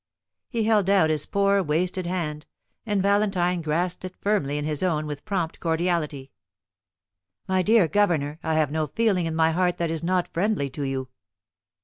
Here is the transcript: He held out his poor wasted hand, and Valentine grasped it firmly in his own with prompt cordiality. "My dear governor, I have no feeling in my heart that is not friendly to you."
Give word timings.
He 0.49 0.63
held 0.63 0.89
out 0.89 1.11
his 1.11 1.27
poor 1.27 1.61
wasted 1.61 2.07
hand, 2.07 2.47
and 2.87 3.03
Valentine 3.03 3.61
grasped 3.61 4.03
it 4.03 4.15
firmly 4.19 4.57
in 4.57 4.65
his 4.65 4.81
own 4.81 5.05
with 5.05 5.23
prompt 5.25 5.59
cordiality. 5.59 6.31
"My 7.47 7.61
dear 7.61 7.87
governor, 7.87 8.39
I 8.41 8.55
have 8.55 8.71
no 8.71 8.87
feeling 8.87 9.27
in 9.27 9.35
my 9.35 9.51
heart 9.51 9.77
that 9.77 9.91
is 9.91 10.01
not 10.01 10.33
friendly 10.33 10.71
to 10.71 10.81
you." 10.81 11.09